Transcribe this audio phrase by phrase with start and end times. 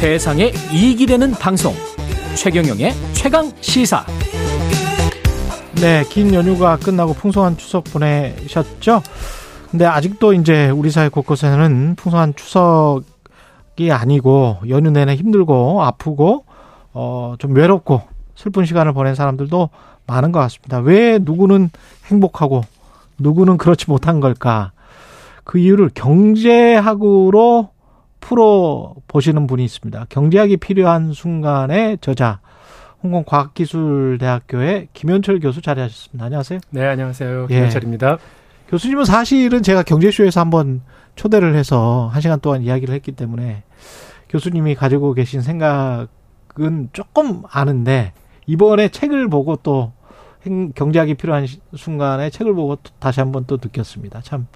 [0.00, 1.74] 세상에 이익이 되는 방송
[2.34, 4.02] 최경영의 최강 시사
[5.74, 9.02] 네, 긴 연휴가 끝나고 풍성한 추석 보내셨죠?
[9.70, 16.46] 근데 아직도 이제 우리 사회 곳곳에는 풍성한 추석이 아니고 연휴 내내 힘들고 아프고
[16.94, 18.00] 어 좀 외롭고
[18.34, 19.68] 슬픈 시간을 보낸 사람들도
[20.06, 20.78] 많은 것 같습니다.
[20.78, 21.68] 왜 누구는
[22.06, 22.62] 행복하고
[23.18, 24.72] 누구는 그렇지 못한 걸까?
[25.44, 27.68] 그 이유를 경제학으로
[28.20, 30.06] 풀어 보시는 분이 있습니다.
[30.08, 32.40] 경제학이 필요한 순간의 저자
[33.02, 36.24] 홍콩 과학기술대학교의 김현철 교수 자리하셨습니다.
[36.26, 36.60] 안녕하세요.
[36.70, 37.44] 네, 안녕하세요.
[37.50, 37.54] 예.
[37.54, 38.18] 김현철입니다.
[38.68, 40.82] 교수님은 사실은 제가 경제쇼에서 한번
[41.16, 43.62] 초대를 해서 한 시간 동안 이야기를 했기 때문에
[44.28, 48.12] 교수님이 가지고 계신 생각은 조금 아는데
[48.46, 49.92] 이번에 책을 보고 또
[50.46, 54.20] 행- 경제학이 필요한 시- 순간에 책을 보고 또 다시 한번 또 느꼈습니다.
[54.22, 54.46] 참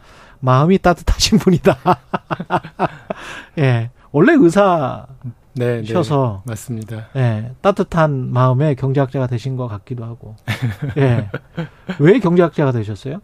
[0.41, 1.77] 마음이 따뜻하신 분이다.
[3.58, 3.91] 예.
[4.12, 5.06] 원래 의사
[5.55, 5.84] 네, 네.
[5.84, 7.08] 셔서 맞습니다.
[7.17, 10.36] 예, 따뜻한 마음의 경제학자가 되신 것 같기도 하고.
[10.97, 11.28] 예.
[12.00, 13.20] 왜 경제학자가 되셨어요?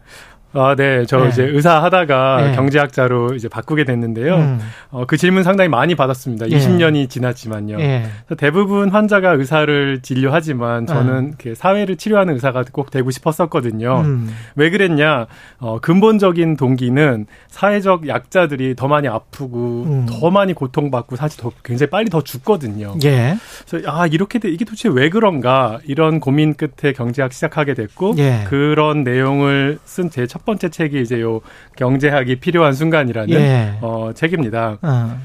[0.52, 1.04] 아, 네.
[1.06, 1.28] 저 네.
[1.28, 2.56] 이제 의사 하다가 네.
[2.56, 4.36] 경제학자로 이제 바꾸게 됐는데요.
[4.36, 6.50] 음, 어, 그 질문 상당히 많이 받았습니다.
[6.50, 6.58] 예.
[6.58, 7.80] 20년이 지났지만요.
[7.80, 8.06] 예.
[8.36, 14.00] 대부분 환자가 의사를 진료하지만 저는 그 사회를 치료하는 의사가 꼭 되고 싶었었거든요.
[14.00, 15.26] 음, 왜 그랬냐?
[15.58, 20.06] 어, 근본적인 동기는 사회적 약자들이 더 많이 아프고 음.
[20.08, 22.96] 더 많이 고통받고 사실 더 굉장히 빨리 더 죽거든요.
[23.04, 23.36] 예.
[23.68, 28.44] 그래서 아 이렇게 돼 이게 도대체 왜 그런가 이런 고민 끝에 경제학 시작하게 됐고 예.
[28.48, 31.40] 그런 내용을 쓴제 첫 번째 책이 이제 요
[31.76, 33.74] 경제학이 필요한 순간이라는 예.
[33.80, 34.78] 어 책입니다.
[34.82, 35.18] 어,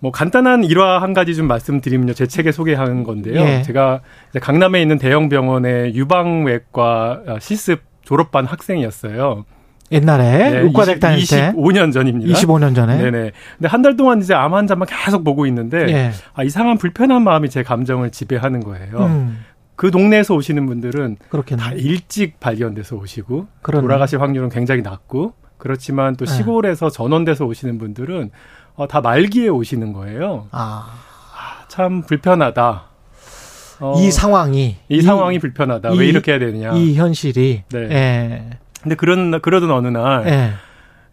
[0.00, 2.14] 뭐 간단한 일화 한 가지 좀 말씀드리면요.
[2.14, 3.40] 제 책에 소개한 건데요.
[3.40, 3.62] 예.
[3.62, 4.00] 제가
[4.40, 9.44] 강남에 있는 대형 병원의 유방외과 어, 실습 졸업반 학생이었어요.
[9.92, 10.62] 옛날에
[10.98, 12.32] 다닐 때 25년 전입니다.
[12.32, 12.96] 25년 전에.
[12.96, 13.30] 네네.
[13.58, 16.10] 근데 한 달 동안 이제 암 환자만 계속 보고 있는데 예.
[16.34, 18.96] 아, 이상한 불편한 마음이 제 감정을 지배하는 거예요.
[19.04, 19.44] 음,
[19.82, 21.60] 그 동네에서 오시는 분들은 그렇겠네.
[21.60, 23.82] 다 일찍 발견돼서 오시고 그러네.
[23.82, 26.32] 돌아가실 확률은 굉장히 낮고 그렇지만 또 네.
[26.32, 28.30] 시골에서 전원돼서 오시는 분들은
[28.76, 30.46] 어, 다 말기에 오시는 거예요.
[30.52, 30.86] 아,
[31.66, 32.84] 참 불편하다.
[33.80, 35.90] 어, 이 상황이 이 상황이 불편하다.
[35.90, 36.74] 이- 왜 이렇게 해야 되느냐.
[36.74, 37.78] 이 현실이 네.
[37.90, 38.50] 예.
[38.84, 40.52] 근데 그런 그러던 어느 날 예.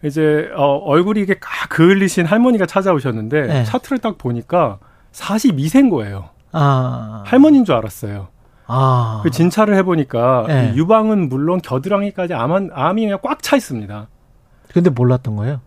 [0.07, 3.63] 이제 어, 얼굴이 이게 까 그을리신 할머니가 찾아오셨는데 네.
[3.63, 4.77] 차트를 딱 보니까
[5.11, 6.29] 42세인 거예요.
[6.51, 7.23] 아.
[7.25, 8.27] 할머니인 줄 알았어요.
[8.69, 9.19] 아.
[9.23, 10.71] 그 진찰을 해보니까 네.
[10.73, 14.07] 이 유방은 물론 겨드랑이까지 암, 암이 그냥 꽉 차 있습니다.
[14.71, 15.61] 근데 몰랐던 거예요.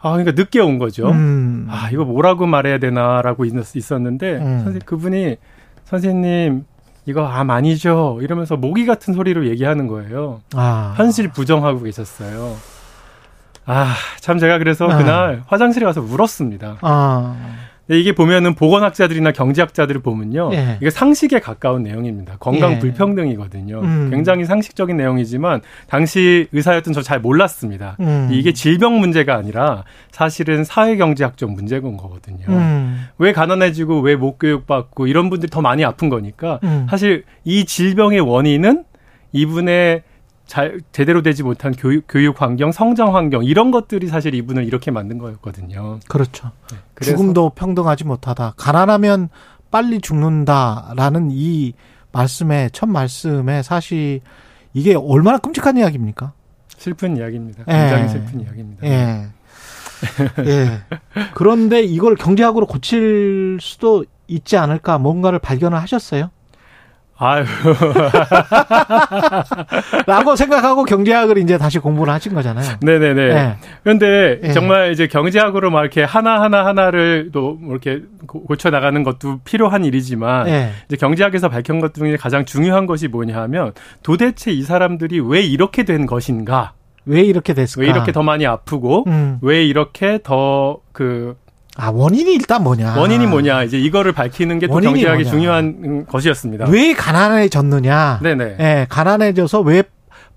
[0.00, 1.08] 아, 그러니까 늦게 온 거죠.
[1.10, 1.66] 음.
[1.70, 4.60] 아, 이거 뭐라고 말해야 되나라고 있- 있었는데, 음.
[4.64, 5.36] 선생 그분이,
[5.84, 6.64] 선생님,
[7.06, 8.18] 이거 암 아니죠?
[8.20, 10.40] 이러면서 모기 같은 소리로 얘기하는 거예요.
[10.54, 10.94] 아.
[10.96, 12.54] 현실 부정하고 계셨어요.
[13.66, 14.96] 아, 참 제가 그래서 아.
[14.98, 16.78] 그날 화장실에 가서 울었습니다.
[16.80, 17.36] 아.
[17.88, 20.50] 이게 보면은 보건학자들이나 경제학자들을 보면요.
[20.52, 20.76] 예.
[20.80, 22.36] 이게 상식에 가까운 내용입니다.
[22.38, 22.78] 건강 예.
[22.78, 23.80] 불평등이거든요.
[23.80, 24.08] 음.
[24.10, 27.96] 굉장히 상식적인 내용이지만 당시 의사였던 저 잘 몰랐습니다.
[28.00, 28.28] 음.
[28.30, 32.44] 이게 질병 문제가 아니라 사실은 사회경제학적 문제인 거거든요.
[32.48, 33.06] 음.
[33.18, 36.86] 왜 가난해지고 왜 못 교육받고 이런 분들이 더 많이 아픈 거니까 음.
[36.90, 38.84] 사실 이 질병의 원인은
[39.32, 40.02] 이분의
[40.48, 45.18] 잘 제대로 되지 못한 교육, 교육 환경, 성장 환경 이런 것들이 사실 이분을 이렇게 만든
[45.18, 46.00] 거였거든요.
[46.08, 46.50] 그렇죠.
[46.94, 48.54] 그래서 죽음도 평등하지 못하다.
[48.56, 49.28] 가난하면
[49.70, 51.74] 빨리 죽는다라는 이
[52.12, 54.20] 말씀의 첫 말씀에 사실
[54.72, 56.32] 이게 얼마나 끔찍한 이야기입니까?
[56.78, 57.64] 슬픈 이야기입니다.
[57.68, 57.72] 예.
[57.72, 58.86] 굉장히 슬픈 이야기입니다.
[58.86, 59.26] 예.
[60.46, 60.80] 예.
[61.34, 66.30] 그런데 이걸 경제학으로 고칠 수도 있지 않을까 뭔가를 발견을 하셨어요?
[67.20, 67.44] 아유,
[70.06, 72.76] 라고 생각하고 경제학을 이제 다시 공부를 하신 거잖아요.
[72.80, 73.22] 네네네.
[73.22, 73.56] 예.
[73.82, 74.52] 그런데 예.
[74.52, 80.48] 정말 이제 경제학으로 막 이렇게 하나하나 하나를 또뭐 이렇게 고- 고쳐 나가는 것도 필요한 일이지만
[80.48, 80.70] 예.
[80.86, 85.84] 이제 경제학에서 밝힌 것 중에 가장 중요한 것이 뭐냐 하면 도대체 이 사람들이 왜 이렇게
[85.84, 86.72] 된 것인가?
[87.04, 87.82] 왜 이렇게 됐을까?
[87.82, 89.38] 왜 이렇게 더 많이 아프고 음.
[89.40, 91.36] 왜 이렇게 더그
[91.80, 92.96] 아, 원인이 일단 뭐냐?
[92.98, 95.30] 원인이 뭐냐 이제 이거를 밝히는 게 또 경제학이 뭐냐.
[95.30, 96.66] 중요한 음, 것이었습니다.
[96.68, 98.18] 왜 가난해졌느냐?
[98.22, 98.56] 네네.
[98.60, 99.84] 예, 가난해져서 왜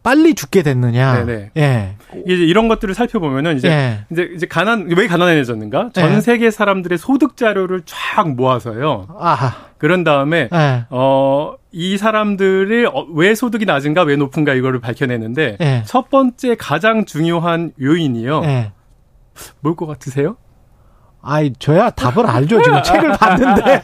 [0.03, 1.23] 빨리 죽게 됐느냐?
[1.25, 1.51] 네네.
[1.57, 1.95] 예.
[2.25, 4.05] 이제 이런 것들을 살펴보면은 이제 예.
[4.11, 5.91] 이제 이제 가난 왜 가난해졌는가?
[5.93, 6.21] 전 네.
[6.21, 9.07] 세계 사람들의 소득 자료를 쫙 모아서요.
[9.19, 9.51] 아하.
[9.77, 10.85] 그런 다음에 예.
[10.89, 15.83] 어, 이 사람들의 어, 왜 소득이 낮은가 왜 높은가 이거를 밝혀내는데 예.
[15.85, 18.41] 첫 번째 가장 중요한 요인이요.
[18.45, 18.71] 예.
[19.61, 20.35] 뭘것 같으세요?
[21.21, 22.61] 아이, 저야 답을 알죠.
[22.61, 23.81] 지금 책을 봤는데.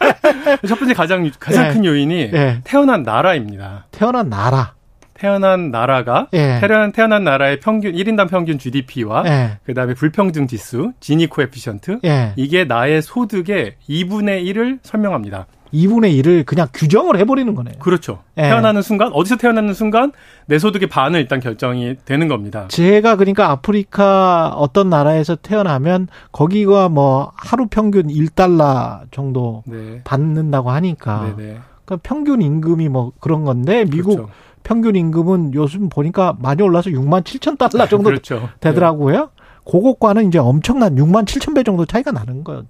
[0.68, 1.74] 첫 번째 가장 가장 예.
[1.74, 2.62] 큰 요인이 예.
[2.64, 3.86] 태어난 나라입니다.
[3.92, 4.74] 태어난 나라.
[5.14, 6.60] 태어난 나라가 예.
[6.60, 9.58] 태어난 태어난 나라의 평균 1인당 평균 GDP와 예.
[9.66, 12.34] 그다음에 불평등 지수, 지니 코에피션트 예.
[12.36, 15.48] 이게 나의 소득의 2분의 1을 설명합니다.
[15.74, 17.76] 2분의 1을 그냥 규정을 해버리는 거네요.
[17.80, 18.20] 그렇죠.
[18.38, 18.44] 예.
[18.44, 20.12] 태어나는 순간 어디서 태어나는 순간
[20.46, 22.66] 내 소득의 반은 일단 결정이 되는 겁니다.
[22.70, 30.02] 제가 그러니까 아프리카 어떤 나라에서 태어나면 거기가 뭐 하루 평균 1달러 정도 네.
[30.04, 31.60] 받는다고 하니까 네네.
[31.86, 34.32] 그러니까 평균 임금이 뭐 그런 건데 미국 그렇죠.
[34.64, 38.50] 평균 임금은 요즘 보니까 많이 올라서 6만 7천 달러 정도 그렇죠.
[38.60, 39.30] 되더라고요.
[39.66, 42.64] 그것과는 이제 엄청난 6만 7천 배 정도 차이가 나는 거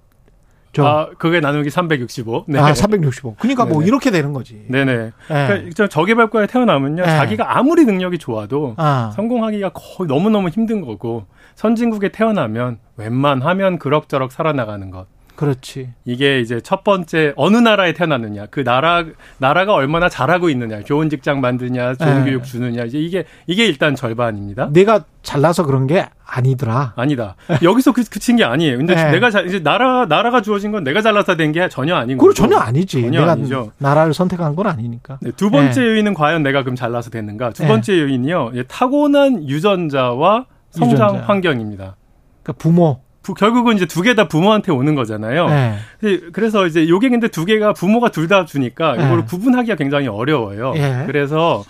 [0.78, 0.82] 죠.
[0.84, 0.88] 네.
[0.88, 2.44] 아, 그게 나누기 365.
[2.46, 2.58] 네.
[2.58, 3.34] 아, 365.
[3.38, 3.86] 그러니까 뭐 네네.
[3.86, 4.64] 이렇게 되는 거지.
[4.68, 4.92] 네네.
[4.92, 5.12] 예.
[5.28, 7.04] 그러니까 저 저개발국가에 태어나면요.
[7.04, 7.16] 네.
[7.16, 11.26] 자기가 아무리 능력이 좋아도 아, 성공하기가 거의 너무너무 힘든 거고
[11.56, 15.06] 선진국에 태어나면 웬만하면 그럭저럭 살아나가는 것.
[15.38, 15.90] 그렇지.
[16.04, 19.04] 이게 이제 첫 번째 어느 나라에 태어났느냐, 그 나라
[19.38, 22.30] 나라가 얼마나 잘하고 있느냐, 좋은 직장 만드냐, 좋은 네.
[22.30, 24.70] 교육 주느냐, 이제 이게 이게 일단 절반입니다.
[24.72, 26.94] 내가 잘나서 그런 게 아니더라.
[26.96, 27.36] 아니다.
[27.62, 28.78] 여기서 그, 그친 게 아니에요.
[28.78, 29.12] 근데 네.
[29.12, 32.34] 내가 자, 이제 나라 나라가 주어진 건 내가 잘나서 된 게 전혀 아닌 거고.
[32.34, 33.00] 전혀 아니지.
[33.02, 33.70] 전혀 아니죠.
[33.78, 35.18] 나라를 선택한 건 아니니까.
[35.22, 37.50] 네, 두 번째 요인은 과연 내가 그럼 잘나서 됐는가?
[37.50, 37.68] 두 네.
[37.68, 38.50] 번째 요인이요.
[38.56, 41.26] 예, 타고난 유전자와 성장 유전자.
[41.26, 41.94] 환경입니다.
[42.42, 43.02] 그러니까 부모.
[43.28, 45.48] 부- 결국은 이제 두 개 다 부모한테 오는 거잖아요.
[45.48, 45.74] 네.
[46.00, 49.04] 근데 그래서 이제 요게 근데 두 개가 부모가 둘 다 주니까 네.
[49.06, 50.72] 이걸 구분하기가 굉장히 어려워요.
[50.76, 51.04] 예.
[51.06, 51.62] 그래서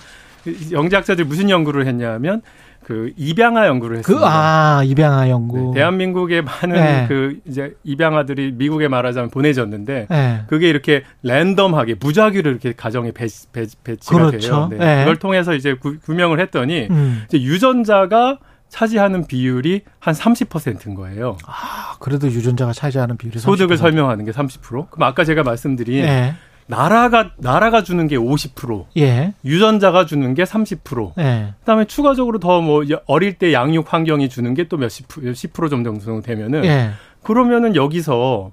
[0.73, 2.43] 영재학자들이 무슨 연구를 했냐면
[2.85, 4.27] 그 입양아 연구를 그, 했습니다.
[4.27, 5.73] 아, 입양아 연구.
[5.75, 7.05] 네, 대한민국의 많은 네.
[7.07, 10.41] 그 이제 입양아들이 미국에 말하자면 보내졌는데 네.
[10.49, 14.39] 그게 이렇게 랜덤하게 무작위로 이렇게 가정에 배, 배, 배치가 그렇죠.
[14.39, 14.69] 돼요.
[14.71, 14.79] 네.
[14.79, 14.99] 네.
[15.01, 17.25] 그걸 통해서 이제 구, 구명을 했더니 음.
[17.29, 21.39] 이제 유전자가 차지하는 비율이 한 30%인 거예요.
[21.47, 23.79] 아, 그래도 유전자가 차지하는 비율이 소득을 30%.
[23.79, 24.91] 설명하는 게 30%.
[24.91, 26.35] 그럼 아까 제가 말씀드린 예.
[26.67, 29.33] 나라가 나라가 주는 게 50%, 예.
[29.43, 31.13] 유전자가 주는 게 30%.
[31.19, 31.55] 예.
[31.61, 36.21] 그다음에 추가적으로 더 뭐 어릴 때 양육 환경이 주는 게 또 몇십 프로, 10% 정도
[36.21, 36.91] 되면은 예.
[37.23, 38.53] 그러면은 여기서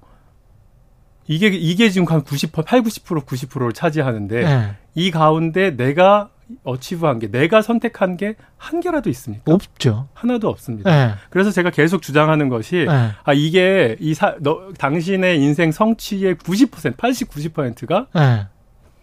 [1.27, 4.75] 이게 이게 지금 한 90%, 8, 90% 90%를 차지하는데 예.
[4.94, 6.29] 이 가운데 내가
[6.63, 9.53] 어치브한 게 내가 선택한 게 한 개라도 있습니까?
[9.53, 10.07] 없죠.
[10.13, 10.92] 하나도 없습니다.
[10.92, 11.13] 예.
[11.30, 13.12] 그래서 제가 계속 주장하는 것이 예.
[13.24, 18.47] 아 이게 이 사, 너, 당신의 인생 성취의 90%, 80, 90%가 예.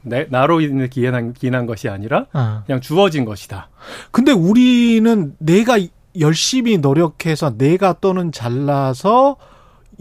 [0.03, 2.65] 내, 나로 인해 기인한, 기인한 것이 아니라 어.
[2.67, 3.69] 그냥 주어진 것이다.
[4.11, 5.79] 근데 우리는 내가
[6.19, 9.37] 열심히 노력해서 내가 또는 잘나서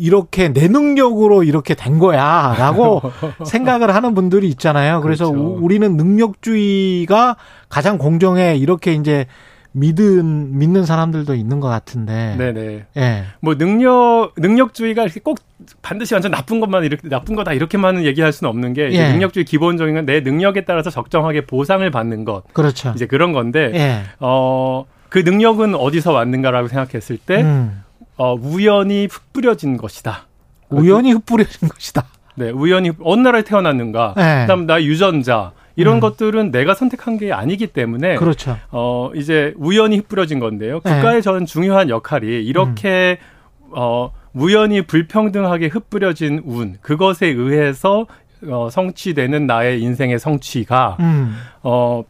[0.06, 3.01] 이렇게 내 능력으로 이렇게 된 거야라고
[3.45, 5.00] 생각을 하는 분들이 있잖아요.
[5.01, 5.44] 그래서 그렇죠.
[5.45, 7.36] 우- 우리는 능력주의가
[7.69, 9.27] 가장 공정해 이렇게 이제
[9.74, 12.36] 믿은 믿는 사람들도 있는 것 같은데.
[12.38, 12.86] 네네.
[12.98, 13.24] 예.
[13.42, 15.38] 뭐 능력 능력주의가 이렇게 꼭
[15.83, 19.12] 반드시 완전 나쁜 것만 이렇게 나쁜 거다 이렇게만은 얘기할 수는 없는 게 예.
[19.12, 22.92] 능력주의 기본적인 건 내 능력에 따라서 적정하게 보상을 받는 것 그렇죠.
[22.95, 24.01] 이제 그런 건데 예.
[24.19, 27.80] 어그 능력은 어디서 왔는가라고 생각했을 때 음.
[28.17, 30.27] 어, 우연히 흩뿌려진 것이다.
[30.69, 32.05] 우연히 흩뿌려진 것이다.
[32.35, 34.15] 네, 우연히 어느 나라에 태어났는가.
[34.17, 34.41] 예.
[34.41, 35.99] 그다음 나 유전자 이런 음.
[35.99, 38.57] 것들은 내가 선택한 게 아니기 때문에 그렇죠.
[38.71, 40.79] 어 이제 우연히 흩뿌려진 건데요.
[40.83, 40.95] 네.
[40.95, 43.19] 국가의 저는 중요한 역할이 이렇게
[43.71, 48.05] 어 우연히 불평등하게 흩뿌려진 운 그것에 의해서
[48.47, 51.37] 어 성취되는 나의 인생의 성취가 음.
[51.63, 52.03] 어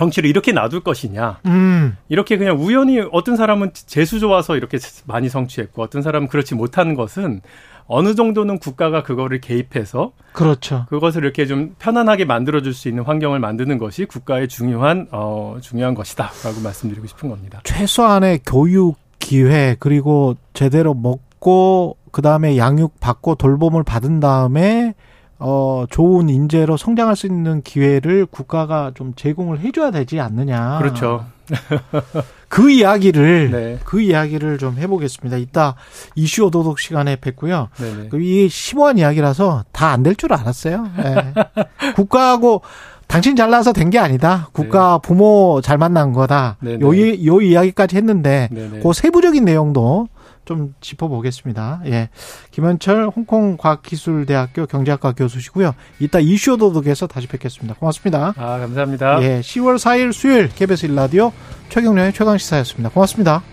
[0.00, 1.40] 성취를 이렇게 놔둘 것이냐.
[1.46, 1.96] 음.
[2.08, 7.42] 이렇게 그냥 우연히 어떤 사람은 재수 좋아서 이렇게 많이 성취했고 어떤 사람은 그렇지 못한 것은
[7.86, 10.86] 어느 정도는 국가가 그거를 개입해서 그렇죠.
[10.88, 15.94] 그것을 이렇게 좀 편안하게 만들어 줄 수 있는 환경을 만드는 것이 국가의 중요한 어 중요한
[15.94, 17.60] 것이다라고 말씀드리고 싶은 겁니다.
[17.64, 24.94] 최소한의 교육 기회 그리고 제대로 먹고 그다음에 양육 받고 돌봄을 받은 다음에
[25.40, 30.78] 어 좋은 인재로 성장할 수 있는 기회를 국가가 좀 제공을 해줘야 되지 않느냐.
[30.78, 31.24] 그렇죠.
[32.48, 33.78] 그 이야기를 네.
[33.84, 35.36] 그 이야기를 좀 해보겠습니다.
[35.38, 35.74] 이따
[36.14, 37.68] 이슈 오도독 시간에 뵙고요.
[37.78, 38.08] 네네.
[38.08, 40.86] 그 이게 심오한 이야기라서 다 안 될 줄 알았어요.
[40.98, 41.34] 예.
[41.96, 42.62] 국가하고
[43.06, 44.48] 당신 잘나서 된 게 아니다.
[44.52, 46.56] 국가 부모 잘 만난 거다.
[46.60, 46.78] 네.
[46.80, 48.80] 요, 이- 요 이야기까지 했는데 네네.
[48.80, 50.06] 그 세부적인 내용도
[50.50, 51.82] 좀 짚어보겠습니다.
[51.86, 52.08] 예.
[52.50, 55.76] 김현철 홍콩 과학기술대학교 경제학과 교수시고요.
[56.00, 57.78] 이따 이슈 도독에서 다시 뵙겠습니다.
[57.78, 58.34] 고맙습니다.
[58.36, 59.22] 아 감사합니다.
[59.22, 59.40] 예.
[59.42, 61.30] 10월 4일 수요일 KBS 일라디오
[61.68, 62.90] 최경련의 최강시사였습니다.
[62.90, 63.44] 고맙습니다.